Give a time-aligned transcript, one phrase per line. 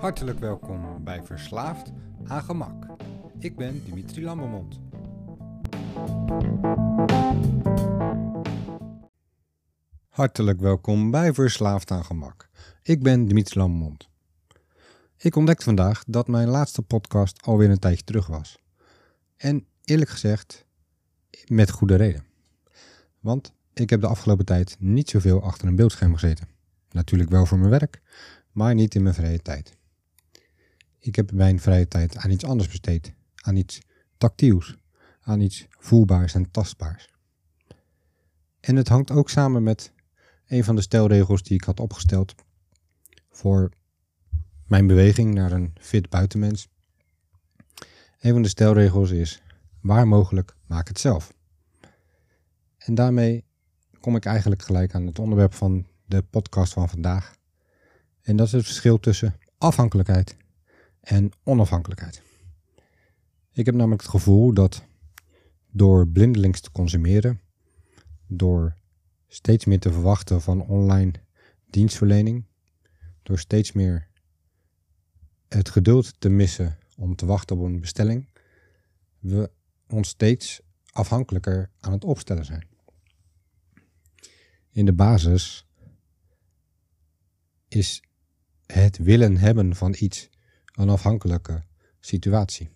[0.00, 1.92] Hartelijk welkom bij Verslaafd
[2.24, 2.86] aan Gemak.
[3.38, 4.80] Ik ben Dimitri Lambermond.
[10.08, 12.48] Hartelijk welkom bij Verslaafd aan Gemak.
[12.82, 14.08] Ik ben Dimitri Lambermond.
[15.16, 18.58] Ik ontdekte vandaag dat mijn laatste podcast alweer een tijdje terug was.
[19.36, 20.66] En eerlijk gezegd,
[21.46, 22.24] met goede reden.
[23.18, 26.48] Want ik heb de afgelopen tijd niet zoveel achter een beeldscherm gezeten.
[26.90, 28.02] Natuurlijk wel voor mijn werk,
[28.52, 29.78] maar niet in mijn vrije tijd.
[31.00, 33.12] Ik heb mijn vrije tijd aan iets anders besteed.
[33.34, 33.80] Aan iets
[34.18, 34.76] tactiels.
[35.20, 37.08] Aan iets voelbaars en tastbaars.
[38.60, 39.92] En het hangt ook samen met
[40.46, 42.34] een van de stelregels die ik had opgesteld
[43.30, 43.70] voor
[44.66, 46.68] mijn beweging naar een fit buitenmens.
[48.20, 49.42] Een van de stelregels is:
[49.80, 51.32] waar mogelijk, maak het zelf.
[52.78, 53.44] En daarmee
[54.00, 57.34] kom ik eigenlijk gelijk aan het onderwerp van de podcast van vandaag.
[58.22, 60.36] En dat is het verschil tussen afhankelijkheid
[61.00, 62.22] en onafhankelijkheid.
[63.52, 64.84] Ik heb namelijk het gevoel dat
[65.70, 67.40] door blindelings te consumeren,
[68.26, 68.76] door
[69.28, 71.12] steeds meer te verwachten van online
[71.66, 72.44] dienstverlening,
[73.22, 74.08] door steeds meer
[75.48, 78.28] het geduld te missen om te wachten op een bestelling,
[79.18, 79.50] we
[79.88, 82.68] ons steeds afhankelijker aan het opstellen zijn.
[84.70, 85.66] In de basis
[87.68, 88.02] is
[88.66, 90.28] het willen hebben van iets
[90.72, 91.62] een afhankelijke
[92.00, 92.70] situatie.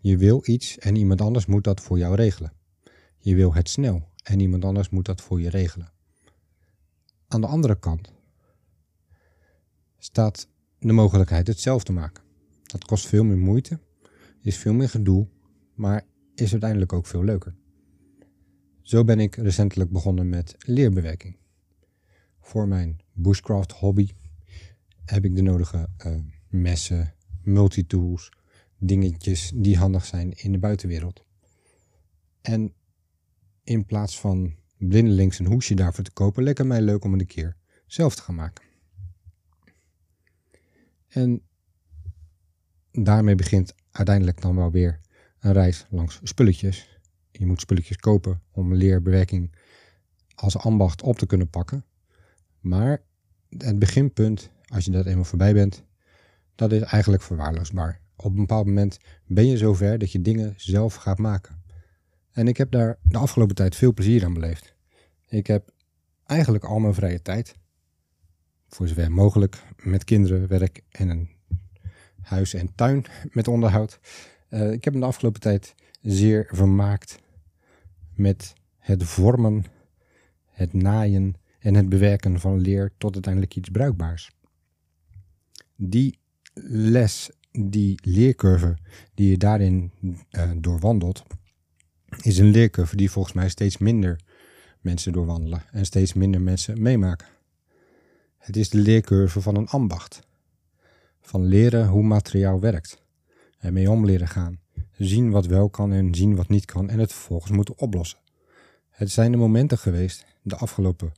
[0.00, 2.52] Je wil iets en iemand anders moet dat voor jou regelen.
[3.18, 5.92] Je wil het snel en iemand anders moet dat voor je regelen.
[7.28, 8.12] Aan de andere kant
[9.98, 12.24] staat de mogelijkheid het zelf te maken.
[12.62, 13.78] Dat kost veel meer moeite,
[14.40, 15.28] is veel meer gedoe,
[15.74, 17.54] maar is uiteindelijk ook veel leuker.
[18.82, 21.36] Zo ben ik recentelijk begonnen met leerbewerking.
[22.40, 24.08] Voor mijn bushcraft hobby
[25.04, 26.14] heb ik de nodige uh,
[26.50, 28.32] messen, multitools,
[28.78, 31.24] dingetjes die handig zijn in de buitenwereld.
[32.40, 32.72] En
[33.64, 37.26] in plaats van blindelings een hoesje daarvoor te kopen, lekker mij leuk om het een
[37.26, 37.56] keer
[37.86, 38.64] zelf te gaan maken.
[41.08, 41.42] En
[42.92, 45.00] daarmee begint uiteindelijk dan wel weer
[45.40, 46.98] een reis langs spulletjes.
[47.30, 49.54] Je moet spulletjes kopen om leerbewerking
[50.34, 51.84] als ambacht op te kunnen pakken.
[52.60, 53.02] Maar
[53.48, 55.84] het beginpunt, als je dat eenmaal voorbij bent,
[56.60, 58.00] dat is eigenlijk verwaarloosbaar.
[58.16, 61.62] Op een bepaald moment ben je zover dat je dingen zelf gaat maken.
[62.30, 64.74] En ik heb daar de afgelopen tijd veel plezier aan beleefd.
[65.28, 65.72] Ik heb
[66.26, 67.54] eigenlijk al mijn vrije tijd,
[68.68, 71.30] voor zover mogelijk, met kinderen, werk en een
[72.20, 74.00] huis en tuin met onderhoud.
[74.50, 77.18] Uh, ik heb me de afgelopen tijd zeer vermaakt
[78.14, 79.64] met het vormen,
[80.44, 84.30] het naaien en het bewerken van leer tot uiteindelijk iets bruikbaars.
[85.76, 86.19] Die
[86.68, 88.76] les, die leercurve
[89.14, 91.22] die je daarin uh, doorwandelt,
[92.22, 94.20] is een leercurve die volgens mij steeds minder
[94.80, 97.26] mensen doorwandelen en steeds minder mensen meemaken.
[98.38, 100.20] Het is de leercurve van een ambacht.
[101.20, 103.02] Van leren hoe materiaal werkt.
[103.58, 104.58] En mee om leren gaan.
[104.92, 108.18] Zien wat wel kan en zien wat niet kan en het vervolgens moeten oplossen.
[108.90, 111.12] Het zijn de momenten geweest, de afgelopen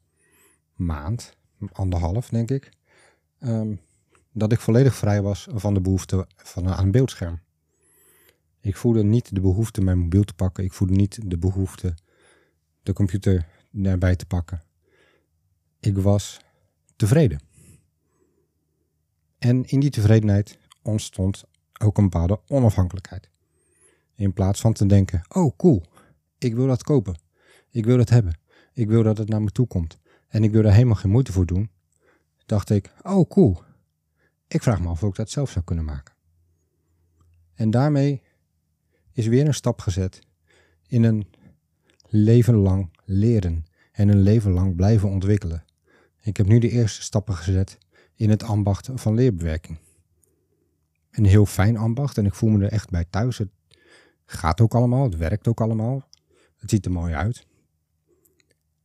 [0.75, 1.37] maand,
[1.73, 2.71] anderhalf denk ik,
[3.41, 3.81] um,
[4.33, 7.41] dat ik volledig vrij was van de behoefte van aan een beeldscherm.
[8.61, 10.65] Ik voelde niet de behoefte mijn mobiel te pakken.
[10.65, 11.95] Ik voelde niet de behoefte
[12.83, 13.47] de computer
[13.83, 14.63] erbij te pakken.
[15.81, 16.41] Ik was
[16.97, 17.41] tevreden.
[19.39, 21.45] En in die tevredenheid ontstond
[21.79, 23.31] ook een bepaalde onafhankelijkheid.
[24.15, 25.83] In plaats van te denken: oh cool,
[26.39, 27.19] ik wil dat kopen.
[27.71, 28.39] Ik wil dat hebben.
[28.73, 29.99] Ik wil dat het naar me toe komt.
[30.29, 31.71] En ik wil daar helemaal geen moeite voor doen.
[32.47, 33.63] Dacht ik: oh cool,
[34.55, 36.15] ik vraag me af of ik dat zelf zou kunnen maken.
[37.55, 38.23] En daarmee
[39.13, 40.21] is weer een stap gezet
[40.87, 41.27] in een
[42.09, 45.65] leven lang leren en een leven lang blijven ontwikkelen.
[46.21, 47.79] Ik heb nu de eerste stappen gezet
[48.15, 49.79] in het ambacht van leerbewerking.
[51.11, 53.39] Een heel fijn ambacht en ik voel me er echt bij thuis.
[53.39, 53.51] Het
[54.25, 56.09] gaat ook allemaal, het werkt ook allemaal.
[56.57, 57.47] Het ziet er mooi uit.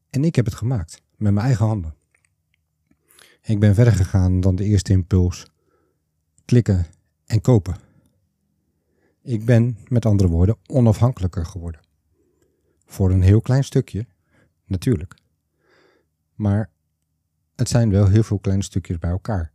[0.10, 1.96] En ik heb het gemaakt met mijn eigen handen.
[3.42, 5.46] Ik ben verder gegaan dan de eerste impuls
[6.48, 6.86] klikken
[7.26, 7.76] en kopen.
[9.22, 11.82] Ik ben, met andere woorden, onafhankelijker geworden.
[12.86, 14.06] Voor een heel klein stukje,
[14.66, 15.16] natuurlijk.
[16.36, 16.70] Maar
[17.56, 19.52] het zijn wel heel veel kleine stukjes bij elkaar.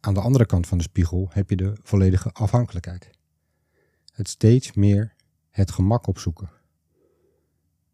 [0.00, 3.10] Aan de andere kant van de spiegel heb je de volledige afhankelijkheid.
[4.12, 5.14] Het steeds meer
[5.50, 6.50] het gemak opzoeken.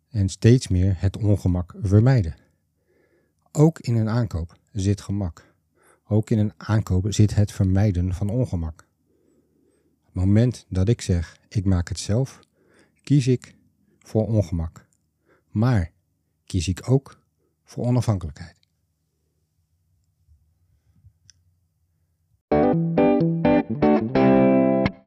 [0.08, 2.36] En steeds meer het ongemak vermijden.
[3.52, 5.53] Ook in een aankoop zit gemak.
[6.14, 8.86] Ook in een aankoop zit het vermijden van ongemak.
[10.04, 12.40] Het moment dat ik zeg ik maak het zelf,
[13.02, 13.54] kies ik
[13.98, 14.86] voor ongemak.
[15.48, 15.92] Maar
[16.44, 17.20] kies ik ook
[17.64, 18.63] voor onafhankelijkheid.